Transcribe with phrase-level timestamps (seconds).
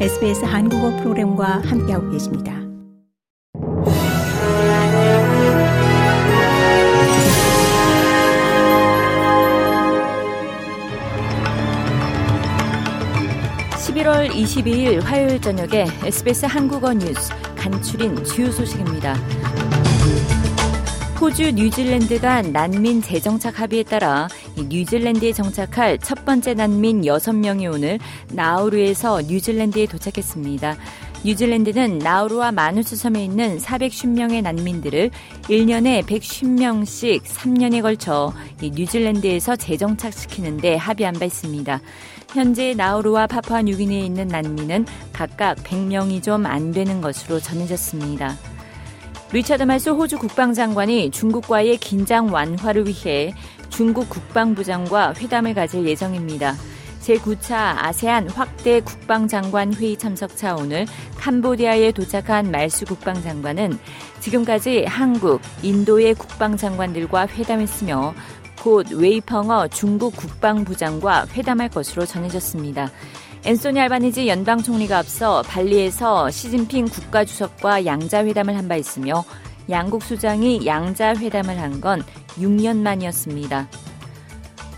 [0.00, 2.52] SBS 한국어 프로그램과 함께하고 계십니다.
[13.78, 19.14] (11월 22일) 화요일 저녁에 SBS 한국어 뉴스 간추린 주요 소식입니다.
[21.20, 27.98] 호주, 뉴질랜드가 난민 재정착 합의에 따라 뉴질랜드에 정착할 첫 번째 난민 6명이 오늘
[28.32, 30.76] 나우루에서 뉴질랜드에 도착했습니다.
[31.24, 35.10] 뉴질랜드는 나우루와 마누스 섬에 있는 410명의 난민들을
[35.44, 41.80] 1년에 110명씩 3년에 걸쳐 뉴질랜드에서 재정착시키는데 합의한 바 있습니다.
[42.34, 48.36] 현재 나우루와 파푸아 뉴기니에 있는 난민은 각각 100명이 좀 안 되는 것으로 전해졌습니다.
[49.32, 53.32] 리차드 말스 호주 국방장관이 중국과의 긴장 완화를 위해
[53.76, 56.54] 중국 국방부장과 회담을 가질 예정입니다.
[57.00, 60.86] 제9차 아세안 확대 국방장관 회의 참석차 오늘
[61.18, 63.78] 캄보디아에 도착한 말수 국방장관은
[64.20, 68.14] 지금까지 한국, 인도의 국방장관들과 회담했으며
[68.62, 72.90] 곧 웨이펑어 중국 국방부장과 회담할 것으로 전해졌습니다.
[73.44, 79.24] 앤소니 알바니지 연방 총리가 앞서 발리에서 시진핑 국가주석과 양자회담을 한 바 있으며
[79.70, 82.02] 양국 수장이 양자 회담을 한 건
[82.38, 83.68] 6년 만이었습니다.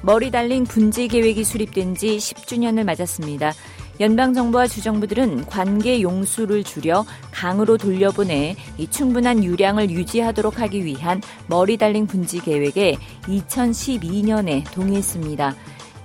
[0.03, 3.53] 머리 달린 분지 계획이 수립된 지 10주년을 맞았습니다.
[3.98, 8.55] 연방정부와 주정부들은 관계 용수를 줄여 강으로 돌려보내
[8.91, 15.55] 충분한 유량을 유지하도록 하기 위한 머리 달린 분지 계획에 2012년에 동의했습니다.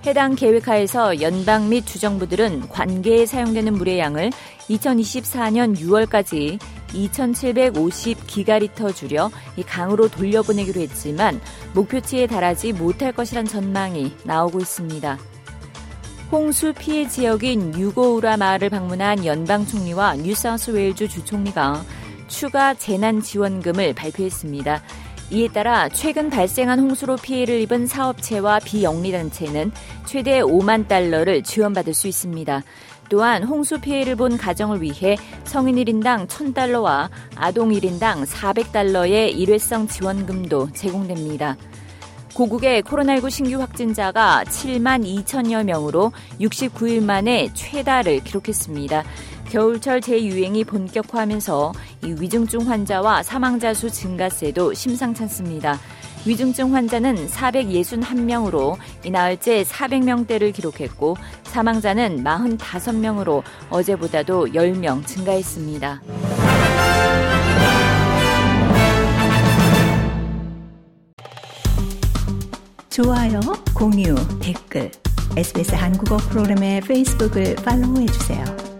[0.05, 4.31] 해당 계획하에서 연방 및 주정부들은 관계에 사용되는 물의 양을
[4.69, 11.39] 2024년 6월까지 2,750기가리터 줄여 이 강으로 돌려보내기로 했지만
[11.73, 15.17] 목표치에 달하지 못할 것이란 전망이 나오고 있습니다.
[16.31, 21.83] 홍수 피해 지역인 유고우라 마을을 방문한 연방 총리와 뉴사우스웨일주 주총리가
[22.27, 24.81] 추가 재난 지원금을 발표했습니다.
[25.33, 29.71] 이에 따라 최근 발생한 홍수로 피해를 입은 사업체와 비영리단체는
[30.05, 32.61] 최대 5만 달러를 지원받을 수 있습니다.
[33.07, 35.15] 또한 홍수 피해를 본 가정을 위해
[35.45, 41.55] 성인 1인당 1000달러와 아동 1인당 400달러의 일회성 지원금도 제공됩니다.
[42.33, 46.11] 고국의 코로나19 신규 확진자가 7만 2천여 명으로
[46.41, 49.03] 69일 만에 최다를 기록했습니다.
[49.49, 55.79] 겨울철 재유행이 본격화하면서 이 위중증 환자와 사망자 수 증가세도 심상찮습니다.
[56.25, 66.01] 위중증 환자는 461명으로 이나흘째 400명대를 기록했고 사망자는 45명으로 어제보다도 10명 증가했습니다.
[72.89, 73.39] 좋아요,
[73.73, 74.91] 공유, 댓글,
[75.37, 78.70] SBS 한국어 프로그램의 페이스북을 팔로우해 주세요.